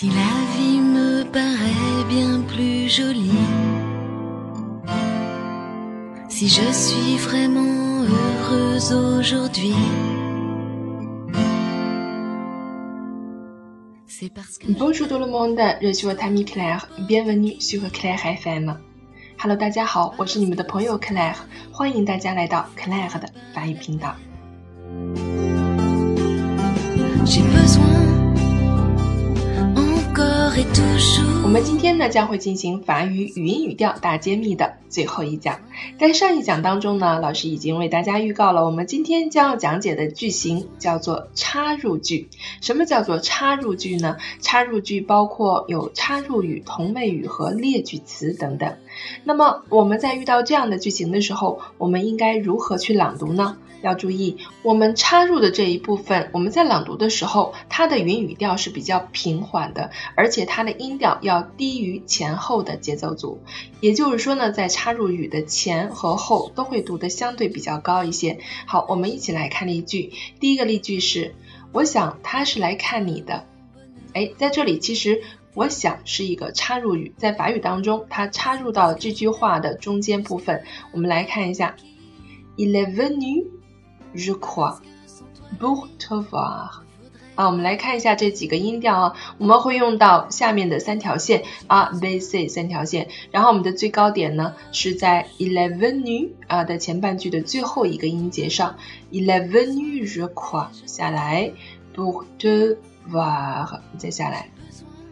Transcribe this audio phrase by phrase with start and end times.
[0.00, 0.14] Si la
[0.54, 3.30] vie me paraît bien plus jolie,
[6.28, 9.74] si je suis vraiment heureuse aujourd'hui,
[14.06, 18.24] c'est parce que Bonjour tout le monde, je suis votre amie Claire, bienvenue sur Claire
[18.24, 18.76] FM.
[19.38, 21.36] Hello，大家好，我是你们的朋友 Claire，
[21.72, 24.14] 欢迎大家来到 Claire 的法语频道。
[27.24, 28.09] j'ai besoin encore et toujours.
[31.43, 35.61] 我们今天呢将会进行法语语音语调大揭秘的最后一讲。
[35.97, 42.27] 在上一讲当中呢，老师已经为大家预告了，我们今天将要讲解的句型叫做插入句。
[42.59, 44.17] 什么叫做插入句呢？
[44.41, 48.75] 插入句包括有插入语、同位语和列举词等等。
[49.23, 53.57] 那么我们在遇到这样的句型的时候，我们应该如何去朗读呢？
[53.81, 63.39] 要注意，我们插入的这一部分，我们在朗读的时候，它的语音语调是比较平缓的，而且它的音调要低于前后的节奏组。
[63.79, 68.39] 也就是说呢，在插入语的前和后都会读得相对比较高一些。
[68.65, 70.11] 好，我们一起来看例句。
[70.39, 71.35] 第一个例句是：
[71.71, 73.45] 我想他是来看你的。
[74.13, 75.21] 哎，在这里其实。
[75.53, 80.63] 我想是一个插入语，在法语当中，它插入到这句话的中间部分。
[80.93, 81.75] 我们来看一下
[82.55, 83.47] ，Il est venu,
[84.13, 84.79] je crois,
[85.59, 86.81] pour te voir。
[87.35, 93.07] 啊，我们来看一下这几个音调啊，我们会用到下面的三条线啊，B、C 三条线。
[93.31, 98.75] 然后我们的最高点呢是在 eleven u 啊的前半句的最后一个音节上
[99.11, 101.53] ，eleven u je crois 下来
[101.95, 102.77] ，pour te
[103.09, 104.49] voir 再下来。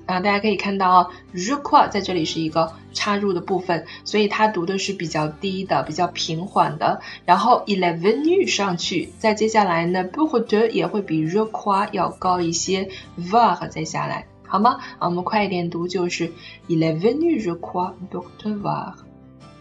[0.10, 7.00] 啊，大家可以看到啊 j u crois 在这里是一个插入的部分，所以它读的是比较低的、比较平缓的。
[7.26, 14.80] 然后 il est venu 上去，再接下来呢 b o u de 也会比 je crois 要高一些，voir 再下来，好吗？
[14.98, 16.32] 啊，我们快一点读就是
[16.68, 18.94] il est venu je crois pour te voir，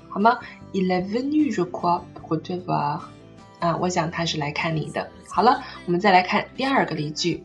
[0.08, 0.38] 好吗
[0.72, 3.00] ？il est venu je crois pour te voir，
[3.60, 5.06] 啊，我想他是来看你的。
[5.28, 7.44] 好了，我们再来看第二个例句。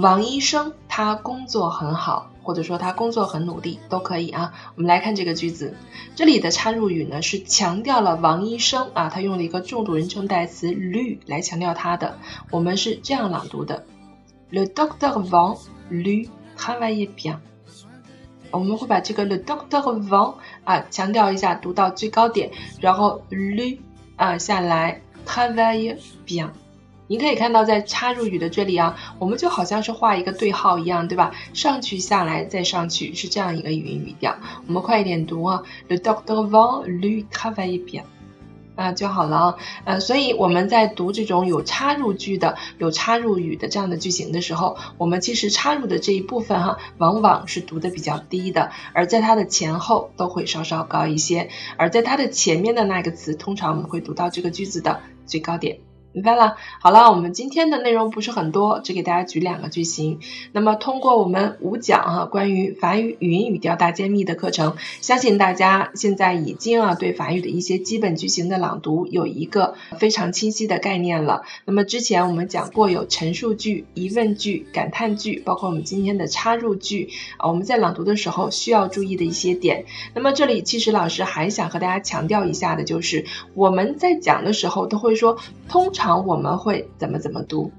[0.00, 4.52] 王医生他工作很好，或者说他工作很努力都可以啊。
[4.74, 5.74] 我们来看这个句子，
[6.14, 12.18] 这里的插入语呢是强调了王医生啊，他用了一个重读人称代词 lui 来强调他的。
[12.50, 13.86] 我们是这样朗读的
[14.50, 15.60] ：Le docteur Wang
[15.90, 17.38] lui travaille bien。
[18.50, 22.50] 我们会把这个 le docteur Wang 啊强调一下，读到最高点，
[22.82, 23.78] 然后 lui
[24.16, 26.50] 啊下来 travaille bien。
[27.08, 31.34] 你可以看到，在插入语的这里啊，我们就好像是画一个对号一样，对吧？
[31.52, 34.36] 上去下来再上去，是这样一个语音语调。
[34.66, 38.04] 我们快一点读啊，Le docteur Wang lui travaille bien，
[38.76, 39.56] 啊就好了啊。
[39.84, 51.50] 呃，所以我们在读这种有插入句的、有插入语的这样的句型的时候，我们其实插入的这一部分哈，往往是读的比较低的，而在它的前后都会稍稍高一些。
[51.76, 55.80] 而在它的前面的那个词，通常我们会读到这个句子的最高点。
[56.14, 60.20] 明白了，好了，我们今天的内容不是很多，只给大家举两个句型。
[60.52, 71.44] 那么通过我们五讲哈关于法语语音语调大揭秘的课程，相信大家现在已经啊对法语的一些基本句型的朗读有一个非常清晰的概念了。
[71.64, 77.08] 那么之前我们讲过有陈述句、疑问句、感叹句，包括我们今天的插入句
[77.38, 79.86] 啊，我们在朗读的时候需要注意的一些点。
[80.14, 83.24] 那么这里其实老师还想和大家强调一下的就是，
[83.54, 85.38] 我们在讲的时候都会说
[85.70, 86.01] 通常。
[86.02, 87.70] 常我们会怎么怎么读？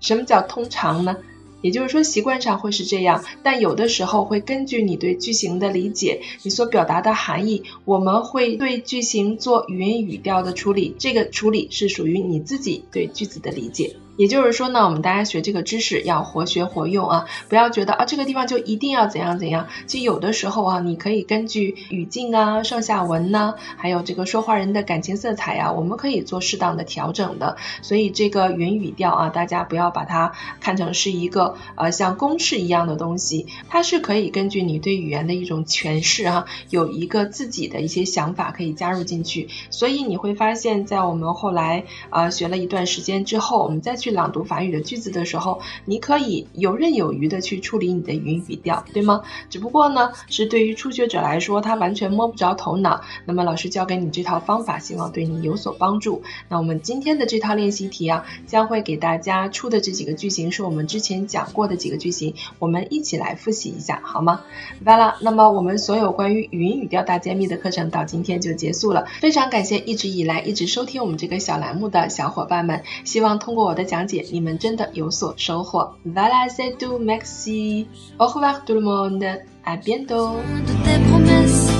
[0.00, 1.16] 什么叫通常呢？
[1.62, 10.94] 也就是说习惯上会是这样，但有的时候会根据你对句型的理解，你所表达的含义，我们会对句型做语音语调的处理。
[10.98, 13.96] 这个处理是属于你自己对句子的理解。
[14.20, 19.68] 也就是说呢，我们大家学这个知识要活学活用啊，不要觉得啊这个地方就一定要怎样怎样。
[19.86, 27.56] 其实有的时候啊，你可以根据语境啊、上下文呢，还有这个说话人的感情色彩呀，我们可以做适当的调整的。
[27.80, 39.48] 所以这个语音语调啊，大家不要把它看成是一个呃像公式一样的东西，它是可以根据你对语言的一种诠释哈，有一个自己的一些想法可以加入进去。
[39.70, 44.09] 所以你会发现在我们后来啊学了一段时间之后，我们再去。
[44.10, 49.22] 朗读法语的句子的时候，你可以游刃有余的去处理你的语音语调，对吗？
[49.48, 53.02] 只不过呢，是对于初学者来说，他完全摸不着头脑。
[53.24, 56.22] 那么老师教给你这套方法，希望对你有所帮助。
[56.48, 64.40] 那我们今天的这套练习题啊，将会给大家出的这几个句型，是我们之前讲过的几个句型，我们一起来复习一下，好吗？
[64.84, 69.06] 完了，那么我们所有关于语音语调大揭秘的课程到今天就结束了。
[69.20, 73.99] 非常感谢一直以来一直收听我们这个小栏目的小伙伴们，希望通过我的讲。
[73.99, 75.95] 讲解，你们真的有所收获。
[76.05, 77.87] Voilà c'est tout, merci.
[78.17, 79.23] Au revoir tout le monde.
[79.65, 80.37] À bientôt.
[80.65, 81.71] de tes promesses,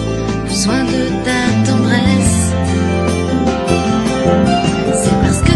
[0.45, 1.39] besoin de ta
[1.69, 2.51] tendresse.
[4.95, 5.48] C'est parce que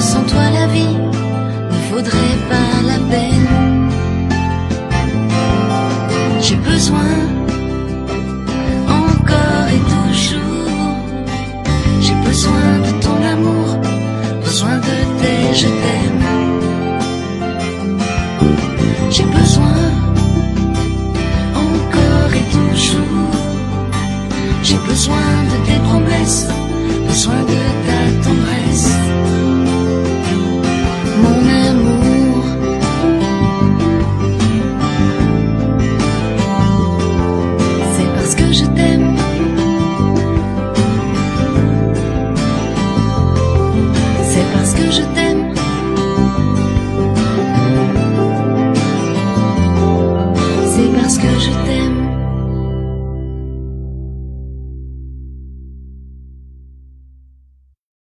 [0.00, 2.79] Sans toi la vie ne vaudrait pas